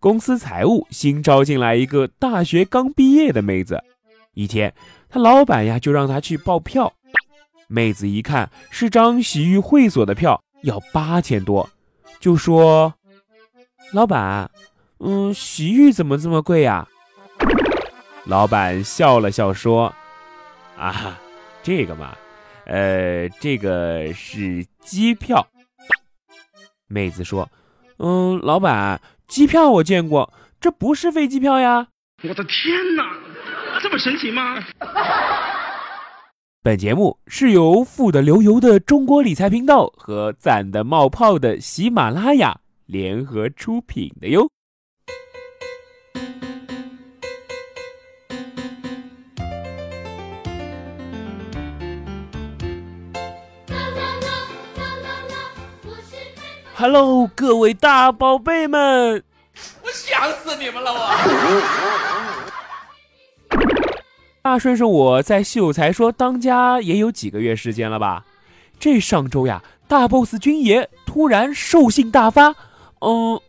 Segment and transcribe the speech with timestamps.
[0.00, 3.82] 公司财务新招进来一个大学刚毕业的妹子。
[4.34, 4.72] 一天，
[5.08, 6.92] 他老板呀就让他去报票。
[7.66, 11.68] 妹子一看是张洗浴会所的票，要八千多，
[12.20, 12.94] 就说
[13.92, 14.48] ：“老板，
[15.00, 16.86] 嗯，洗浴怎么这么贵呀？”
[18.24, 19.92] 老板笑了笑说
[20.78, 21.18] ：“啊，
[21.62, 22.16] 这个嘛，
[22.66, 25.44] 呃，这个是机票。”
[26.86, 27.50] 妹子说
[27.98, 31.88] ：“嗯，老板，机票我见过，这不是飞机票呀！”
[32.26, 33.04] 我的天哪，
[33.80, 34.56] 这么神奇吗？
[36.62, 44.48] 本节目是由富的流油的中国理财频道和赞的冒泡的喜马拉雅联合出品的哟。
[56.80, 59.24] Hello，各位大宝贝们！
[59.82, 61.10] 我想死你们了，我！
[64.40, 68.24] 大顺顺，我在秀才说当家也有几个月时间了吧？
[68.78, 72.54] 这上周呀，大 boss 军爷突然兽性大发，
[73.00, 73.40] 嗯，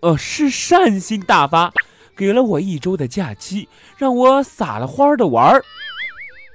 [0.00, 1.72] 呃，是善心大发，
[2.14, 5.64] 给了我一周的假期，让我撒了欢儿的玩儿。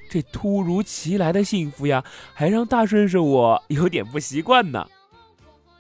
[0.08, 2.04] 这突如其来的幸福呀，
[2.36, 4.86] 还让大顺顺我有点不习惯呢。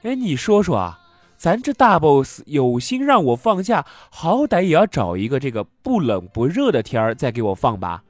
[0.03, 0.99] 哎，你说说啊，
[1.37, 8.01] 咱这大 boss 有心让我放假，好歹也要找一个这个不冷不热的天儿再给我放吧。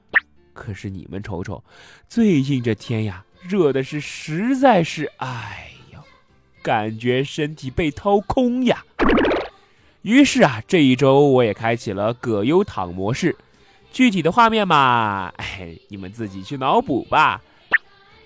[0.54, 1.62] 可是你们瞅瞅，
[2.08, 6.00] 最近这天呀，热的是实在是，哎呦，
[6.62, 8.86] 感觉身体被掏空呀。
[10.02, 13.36] 于是啊，这一周我也开启了葛优躺模式，
[13.92, 17.42] 具体的画面嘛，哎，你们自己去脑补吧。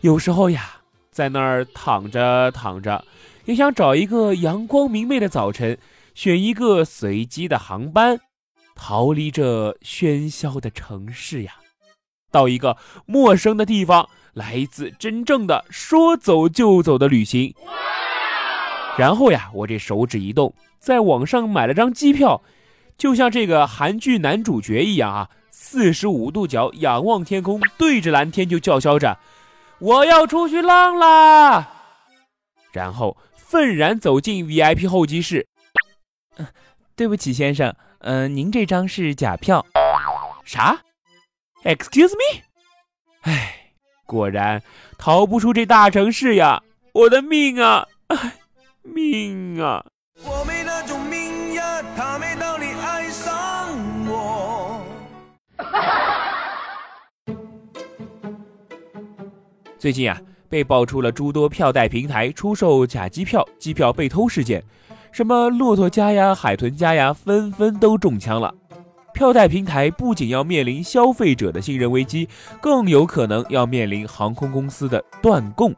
[0.02, 0.78] 有时候呀，
[1.10, 3.04] 在那儿躺着躺着。
[3.46, 5.78] 也想找一个阳光明媚的早晨，
[6.16, 8.20] 选一个随机的航班，
[8.74, 11.54] 逃离这喧嚣的城市呀，
[12.32, 17.54] 到一个陌生的地方，来一次真正的说走就走的旅行。
[18.98, 22.42] 然后呀，我这手指一动，在网上买了张机票，
[22.98, 29.20] 就像这个韩剧男主角一样啊，四十五度角仰望天空，对着蓝天就叫嚣着
[29.78, 31.70] ：“我要出去浪啦！”
[32.74, 33.16] 然后。
[33.48, 35.48] 愤然走进 VIP 候机室。
[36.96, 39.66] 对不起，先生，嗯，您这张是假票。
[40.44, 40.82] 啥
[41.64, 42.42] ？Excuse me？
[43.22, 43.72] 哎，
[44.06, 44.64] 果然
[44.98, 46.64] 逃不出这大城市呀！
[46.94, 47.88] 我的命啊，
[48.82, 49.86] 命啊！
[50.24, 54.86] 我没那种命呀，他没道理爱上我。
[59.78, 60.20] 最近啊。
[60.50, 64.64] 被爆出了诸多票代平台出售假机票、机票被偷事件，
[65.12, 68.54] 什么骆驼家呀、海豚家呀，纷纷都中枪了。
[69.14, 72.28] 票代平台不仅要面临消费者的信任危机，
[72.60, 75.74] 更有可能要面临航空公司的断供。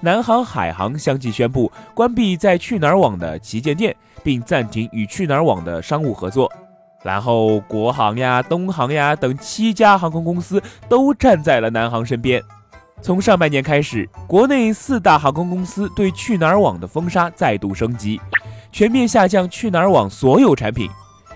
[0.00, 6.50] 南航、海航相继宣布关闭在去哪儿网的旗舰店，并暂停与去哪儿网的商务合作。
[7.02, 12.42] 然后，国航呀、东航呀等七家航空公司都站在了南航身边。
[13.02, 18.20] 从上半年开始，国内四大航空公司对去哪儿网的封杀再度升级，
[18.70, 20.88] 全面下降去哪儿网所有产品。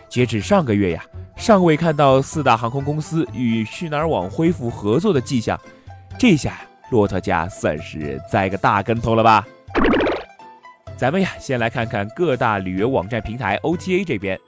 [0.08, 1.02] 截止上个月呀，
[1.36, 5.58] 尚未看到四大航空公司与去哪儿网恢复合作的迹象。
[6.18, 6.60] 这下
[6.90, 9.44] 骆驼家算是栽个大跟头了吧？
[10.96, 14.38] 咱们呀，先来看看各大旅游网站平台 OTA 这边。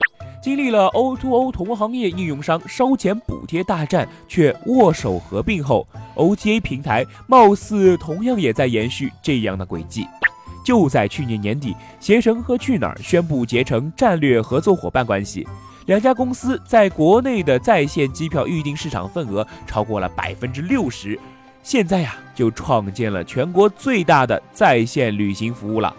[0.41, 10.07] 经历了 O2O 同行业应用商烧钱补贴大战，却握手合并后，OTA 平台貌似同样也在延续这样的轨迹。
[10.63, 15.47] 就在去年年底，携程和去哪儿宣布结成战略合作伙伴关系，
[15.85, 21.17] 两家公司在国内的在线机票预订市场份额超过了百分之六十，
[21.63, 25.93] 现在呀，就创建了全国最大的在线旅行服务了。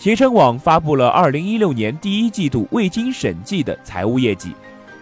[0.00, 4.54] 携程网发布了二零一六年第一季度未经审计的财务业绩，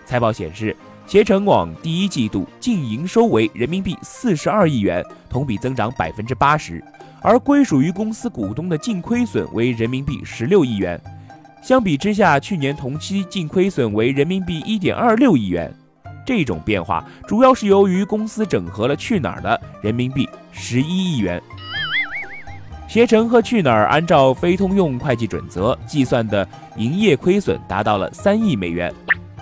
[0.04, 5.00] 财报显示，携程网第一季度净营收为人民币四十二亿元，
[5.30, 6.82] 同比增长百分之八十，
[7.22, 11.00] 而归属于公司股东的净亏损为人民币十六亿元，
[11.62, 15.72] 相比之下，去年同期净亏损为人民币一点二六亿元。
[16.26, 21.40] 这种变化主要是由于公司整合了去哪儿的人民币十一亿元。
[22.88, 28.92] 携程和去哪儿按照非通用会计准则计算的营业亏损达到了三亿美元。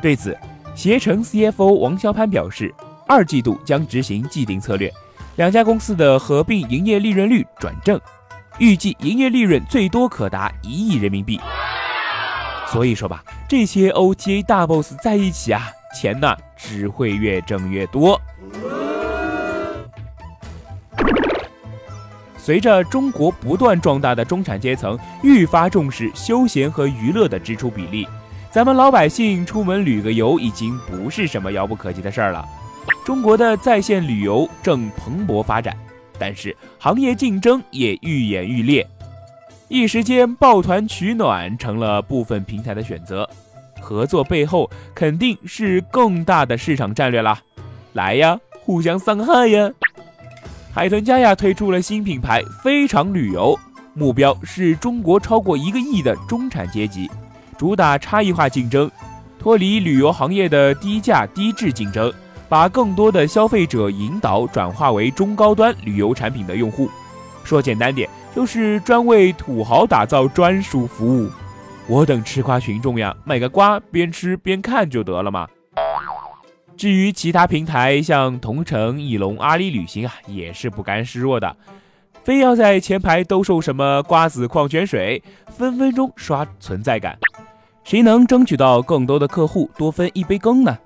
[0.02, 0.36] 对此，
[0.74, 2.74] 携程 CFO 王肖潘表示，
[3.06, 4.92] 二季度将执行既定策略，
[5.36, 7.98] 两家公司的合并营业利润率转正，
[8.58, 11.40] 预计营业利润最多可达一亿人民币。
[12.66, 18.20] 所以说吧，这些 OTA 大 boss 在一起啊，钱呢只会越挣越多。
[22.46, 28.06] 随着中国不断壮大的中产阶层愈发重视休闲和娱乐的支出比例，
[28.52, 32.46] 咱们老百姓出门旅个游已经不是什么遥不可及的事儿了。
[33.04, 35.76] 中国的在线旅游正蓬勃发展，
[36.20, 38.86] 但是行业竞争也愈演愈烈，
[39.66, 43.28] 一时间抱团取暖成了部分平台的选择。
[43.80, 47.40] 合作背后肯定是更大的市场战略啦！
[47.94, 49.72] 来呀，互相伤害呀！
[50.76, 53.58] 海豚家呀推出了新品牌“非常旅游”，
[53.96, 57.10] 目标是中国超过一个亿的中产阶级，
[57.56, 58.90] 主打差异化竞争，
[59.38, 62.12] 脱离旅游行业的低价低质竞争，
[62.46, 66.90] 把更多的消费者引导转化为中高端旅游产品的用户。
[67.42, 71.30] 说简单点，就是专为土豪打造专属服务。
[71.86, 75.48] 我等吃瓜群众呀，买个瓜边吃边看就得了嘛。
[76.76, 81.56] 至于其他平台，像同城、翼龙、阿里旅行啊，也是不甘示弱的，
[82.22, 87.16] 非要在前排兜售什么瓜子、矿泉水，分分钟刷存在感。
[87.82, 90.76] 谁能争取到更多的客户，多分一杯羹呢？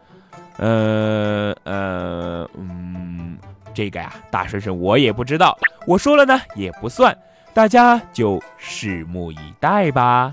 [0.58, 3.38] 呃呃嗯，
[3.72, 7.16] 这个呀，大婶婶我也不知道，我说了呢也不算，
[7.54, 10.32] 大家就拭目以待吧。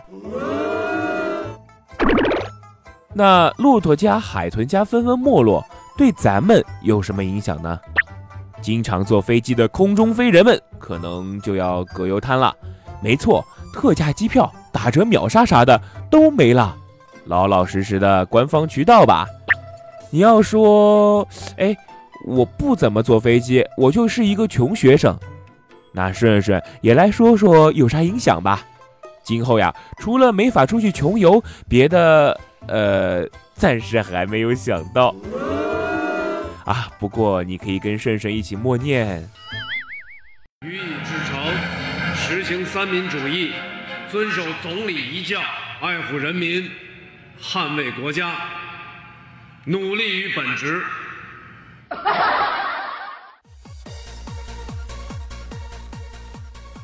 [3.17, 5.65] 那骆驼家、海豚家纷纷没落，
[5.97, 7.79] 对咱们有什么影响呢？
[8.61, 12.55] 经常坐飞机的空中飞人们可能就要葛优瘫了。
[13.01, 13.43] 没错，
[13.73, 15.81] 特价机票、打折秒杀啥的
[16.11, 16.77] 都没了。
[17.25, 19.25] 老老实实的官方渠道吧。
[20.11, 21.27] 你要说，
[21.57, 21.75] 哎，
[22.27, 25.17] 我不怎么坐飞机，我就是一个穷学生。
[25.91, 28.61] 那顺顺也来说说有啥影响吧。
[29.23, 32.39] 今后呀，除了没法出去穷游，别的。
[32.67, 35.13] 呃，暂时还没有想到
[36.65, 36.89] 啊。
[36.99, 39.29] 不过你可以跟顺顺一起默念：
[40.61, 41.39] 予以至诚，
[42.15, 43.53] 实行三民主义，
[44.09, 45.39] 遵守总理遗教，
[45.81, 46.69] 爱护人民，
[47.41, 48.33] 捍卫国家，
[49.65, 50.83] 努力于本职。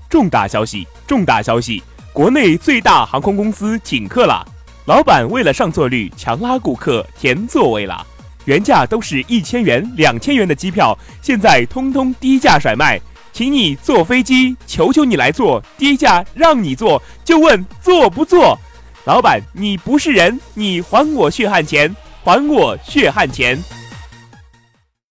[0.10, 0.88] 重大消息！
[1.08, 1.84] 重大消息！
[2.14, 4.48] 国内最大航空公司请客了。
[4.86, 8.06] 老板为了上座率，强拉顾客填座位了。
[8.44, 13.00] 原价都是一千元、两千元的机票，现在通通低价甩卖。
[13.32, 18.60] 请你坐飞机，求求你来坐，低价让你坐，就问坐不坐？
[19.06, 23.58] 老板，你不是人，你还我血汗钱，还我血汗钱！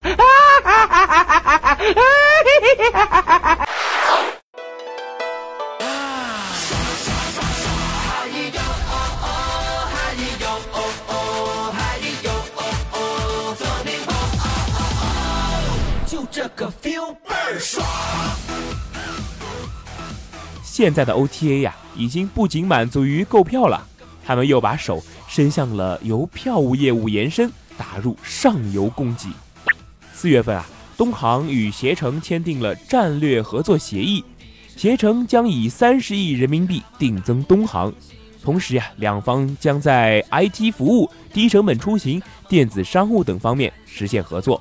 [0.03, 0.13] 哈
[0.63, 1.59] 哈哈哈哈哈
[20.83, 23.87] 现在的 OTA 呀，已经不仅满足于购票了，
[24.25, 27.49] 他们又把手伸向了由票务业务延伸，
[27.79, 29.29] 打入上游供给。
[30.13, 34.25] 四月份啊，东航与携程签订了战略合作协议，
[34.75, 37.95] 携程将以三十亿人民币定增东航，
[38.43, 44.61] 同时呀，两方将在 IT 服务、低成本出行、电子商务等方面实现合作。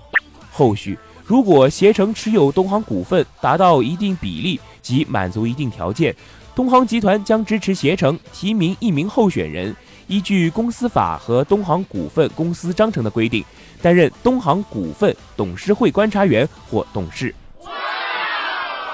[0.51, 0.95] 后续。
[1.31, 6.13] 如果携程持有东航股份达到一定比例及满足一定条件，
[6.53, 9.73] 东航集团将支持携程提名一名候选人，
[10.07, 13.45] 依据公司法和东航股份公司章程的规定，
[13.81, 17.33] 担任东航股份董事会观察员或董事。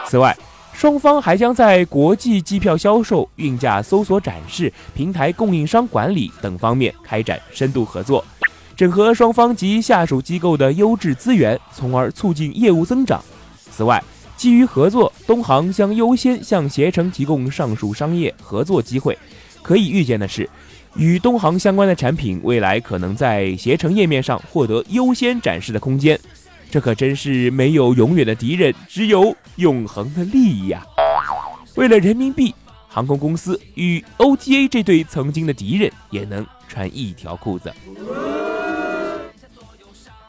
[0.06, 0.38] 此外，
[0.74, 8.24] 双方还将在国际机票销售、运价搜索、展示、平台供应商管理等方面开展深度合作。
[8.78, 13.20] 整合双方及下属机构的优质资源，从而促进业务增长。
[13.72, 14.02] 此外，
[14.36, 19.18] 基于合作，东航将优先向携程提供上述商业合作机会。
[19.64, 20.48] 可以预见的是，
[20.96, 26.20] 与东航相关的产品未来可能在携程页面上获得优先展示的空间。
[26.70, 30.86] 这可真是没有永远的敌人，只有永恒的利益呀！
[31.76, 32.54] 为了人民币，
[32.88, 37.74] 航空公司与 OTA 这对曾经的敌人也能穿一条裤子。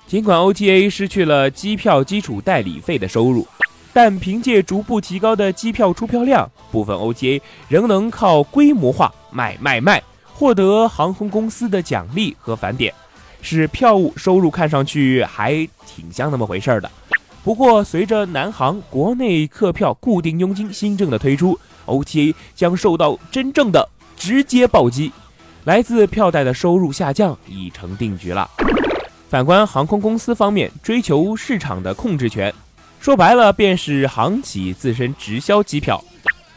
[0.08, 3.46] 尽管 OTA 失去了机票基础代理费的收入，
[3.92, 7.38] 但凭借逐步提高的机票出票量，部分 OTA
[7.68, 12.90] 仍能靠规模化卖卖卖获得航空公司的奖励和返点，
[13.42, 16.90] 使票务收入看上去还挺像那么回事儿的。
[17.44, 23.86] 不过，随着南航国内客票固定佣金新政的推出，OTA 将受到真正的
[24.16, 25.12] 直接暴击。
[25.64, 28.48] 来自票代的收入下降已成定局了。
[29.28, 32.52] 反观航空公司方面，追求市场的控制权，
[32.98, 36.02] 说白了便是航企自身直销机票。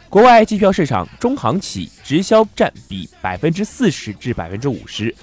[0.10, 5.14] 国外机票市场，中航企直销占比百分之四十至百分之五十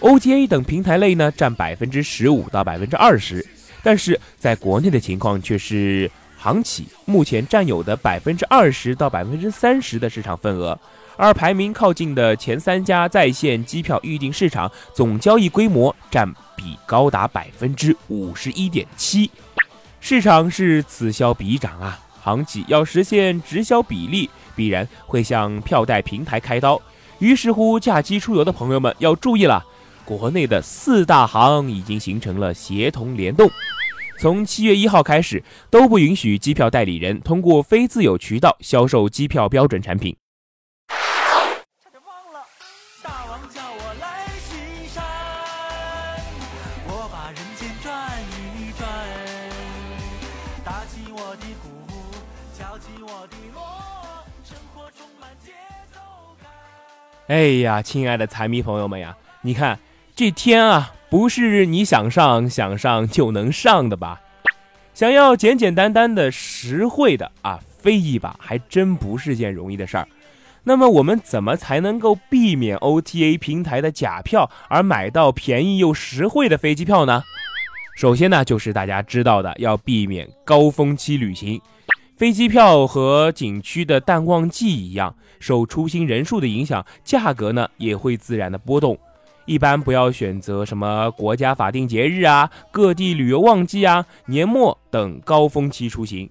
[0.00, 3.46] ，OTA 等平台类呢占百分之十五到百分之二十。
[3.82, 10.78] 但是在国内的情况却是，航企目前占有的百分之二十到百分之三十的市场份额。
[11.16, 16.28] 而排名靠近的前三家在线机票预订市场总交易规模占
[16.64, 19.30] 比高达百分之五十一点七，
[20.00, 22.00] 市场是此消彼长啊！
[22.22, 26.80] 航企要实现直销比例，必然会向票代平台开刀。
[27.18, 29.62] 于是乎，假期出游的朋友们要注意了，
[30.06, 33.50] 国内的四大行已经形成了协同联动，
[34.18, 40.16] 从七月一号开始，都不允许机票代理人通过非自有渠道销售机票标准产品。
[57.26, 59.78] 哎呀，亲爱的财迷朋友们呀，你看
[60.14, 64.20] 这天啊，不是你想上想上就能上的吧？
[64.92, 70.06] 想要简简单单的、实惠的啊，飞一把还真不是件容易的事儿。
[70.64, 77.22] 那么我们怎么才能够避免 OTA 平台的假票，而买到便宜又实惠的飞机票呢？
[77.96, 81.58] 首先呢，就是大家知道的，要避免高峰期旅行。
[82.16, 88.96] 飞机票和景区的淡旺季一样，受出行人数的影响，价格呢也会自然的波动。
[89.46, 96.30] 一般不要选择什么国家法定节日啊、各地旅游旺季啊、年末等高峰期出行。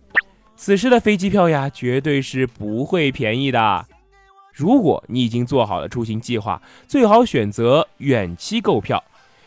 [0.56, 3.86] 此时的飞机票呀，绝对是不会便宜的。
[4.54, 9.04] 如果你已经做好了出行计划，最好选择远期购票。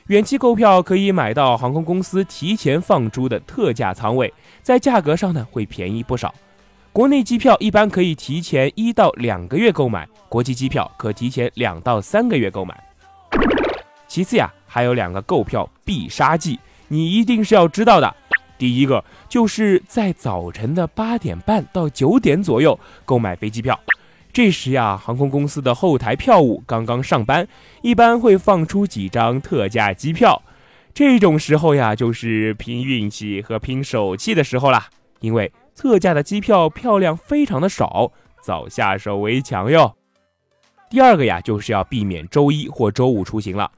[0.09, 4.33] 远期购票可以买到航空公司提前放出的特价舱位，
[4.63, 6.33] 在价格上呢会便宜不少。
[6.93, 12.81] 国内机票一般可以提前一到两个月购买，国际机票可提前两到三个月购买。
[14.07, 18.15] 其次呀，还有两个购票必杀技，你一定是要知道的。
[18.57, 23.79] 第一个就是在早晨的八点半到九点左右购买飞机票。
[24.37, 27.49] 这时呀，航空公司的后台票务刚刚上班，
[27.81, 30.43] 一般会放出几张特价机票。
[30.93, 34.89] 这种时候呀，就是拼运气和拼手气的时候啦。
[35.21, 38.13] 因为特价的机票票量非常的少，
[38.43, 39.97] 早下手为强哟。
[40.91, 43.73] 第二个呀，就是要避免周一或周五出行了。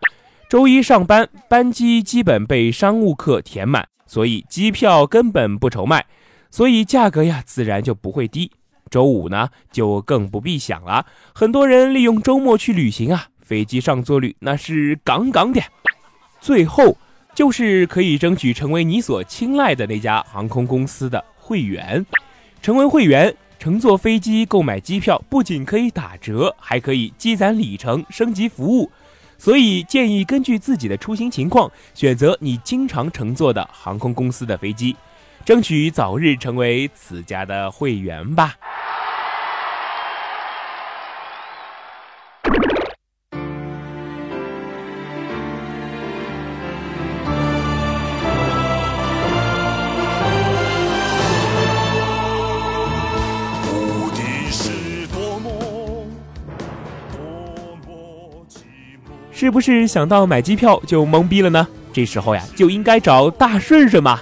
[0.49, 6.05] 周一上班，班机基本被商务客填满，所以机票根本不愁卖，
[6.51, 8.51] 所以价格呀，自然就不会低。
[8.89, 11.07] 周五呢，就更不必想了。
[11.35, 15.61] 很多人利用周末去旅行啊，飞机上座率那是杠杠的。
[16.41, 16.97] 最后
[17.35, 22.05] 就是可以争取成为你所青睐的那家航空公司的会员。
[22.61, 28.91] 成为会员，乘坐飞机购买机票不仅可以打折，还可以积攒里程、升级服务。
[29.37, 34.97] 所以建议根据自己的出行情况，选择你经常乘坐的航空公司的飞机。
[35.45, 38.55] 争取早日成为此家的会员吧。
[59.31, 61.67] 是不是想到买机票就懵逼了呢？
[61.93, 64.21] 这时候呀，就应该找大顺顺嘛。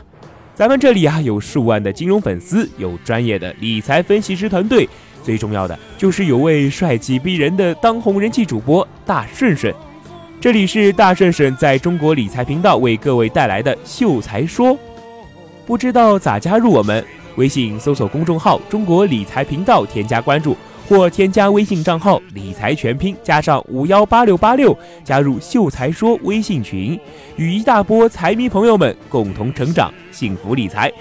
[0.57, 4.89] 咱们这里啊有数万的金融粉丝，有专业的理财分析师团队，
[5.23, 9.73] 最重要的就是有位帅气逼人的当红人气主播大顺顺。
[10.41, 14.75] 这里是大顺顺在中国理财频道为各位带来的秀才说，
[15.67, 17.05] 不知道咋加入我们？
[17.37, 20.57] 微信搜索公众号“中国理财频道”，添加关注。
[20.89, 26.99] 或添加微信账号“理财全拼”加上五幺八六八六，加入“秀才说”微信群，
[27.37, 30.93] 与一大波财迷朋友们共同成长，幸福理财。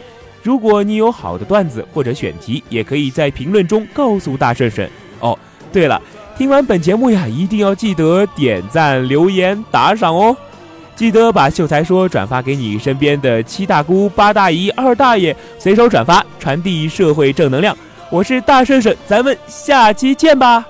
[0.41, 4.89] 如果你有好的段子或者选题，也可以在评论中告诉大顺顺
[5.19, 5.37] 哦。
[5.71, 6.01] 对了，
[6.37, 10.35] 听完本节目呀，一定要记得点赞、留言、打赏哦！
[10.95, 17.75] 记得把“秀才说”转发给你身边的七大姑八大姨二大爷，随手转发，传递社会正能量。
[18.12, 20.65] 我是大顺顺，咱们下期见吧。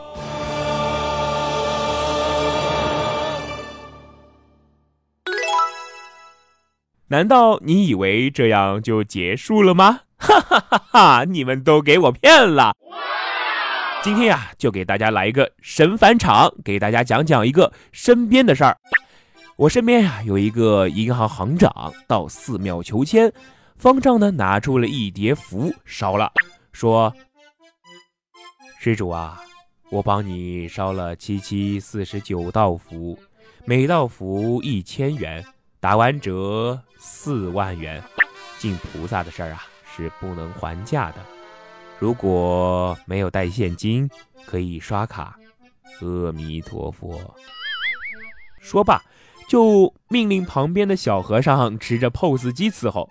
[7.08, 10.00] 难道你以为这样就结束了吗？
[10.18, 11.24] 哈哈哈哈！
[11.26, 12.74] 你们都给我骗了。
[14.02, 18.78] 今天呀，就给大家来一个神返场，给大家讲讲一个身边的事儿。
[19.58, 23.32] 我身边呀有一个银行行长到寺庙求签，
[23.78, 26.32] 方丈呢拿出了一叠符烧了，
[26.76, 27.16] 说
[28.82, 29.42] ：“施主啊，
[29.90, 33.18] 我帮你烧了七七四十九道符，
[33.64, 35.42] 每道符一千元，
[35.80, 38.04] 打完折四万元。
[38.60, 39.64] 敬菩萨的事儿啊
[39.96, 41.26] 是不能还价的。”
[41.98, 44.10] 如果没有带现金，
[44.46, 45.40] 可以刷卡。
[46.02, 47.18] 阿弥陀佛。
[48.60, 49.02] 说罢，
[49.48, 53.10] 就命令旁边的小和尚持着 POS 机伺候。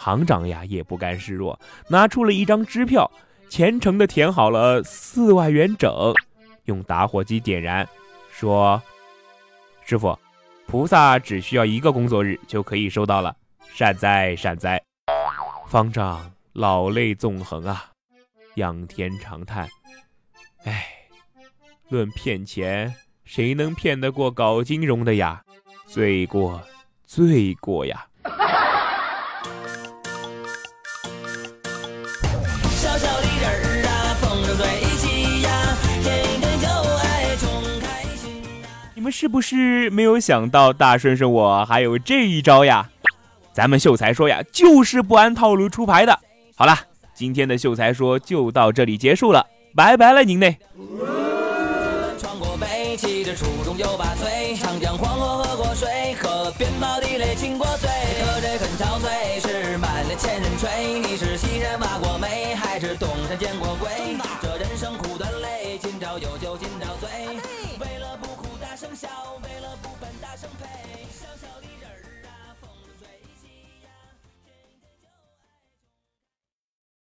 [0.00, 3.10] 行长呀，也不甘示弱，拿出了一张支票，
[3.50, 5.92] 虔诚的填好了四万元整，
[6.64, 7.86] 用打火机点燃，
[8.32, 8.80] 说
[9.84, 10.18] ：“师傅，
[10.66, 13.36] 菩萨只需要一个工作日就可以收到了，
[13.74, 14.82] 善哉善哉。”
[15.68, 17.84] 方丈老泪纵横啊！
[18.54, 19.68] 仰天长叹
[20.64, 20.86] ：“哎，
[21.90, 25.42] 论骗钱，谁能骗得过搞金融的呀？
[25.86, 26.58] 罪过，
[27.04, 28.06] 罪过呀！”
[39.10, 42.88] 是不是没有想到大顺顺我还有这一招呀？
[43.52, 46.18] 咱们秀才说呀，就是不按套路出牌的。
[46.56, 46.78] 好了。
[47.12, 49.44] 今天的秀才说就到这里结束了，
[49.76, 50.56] 拜拜了您嘞。